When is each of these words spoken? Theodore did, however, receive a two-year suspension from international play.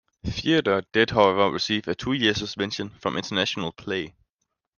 Theodore 0.25 0.81
did, 0.93 1.11
however, 1.11 1.51
receive 1.51 1.87
a 1.87 1.93
two-year 1.93 2.33
suspension 2.33 2.89
from 2.89 3.17
international 3.17 3.71
play. 3.71 4.15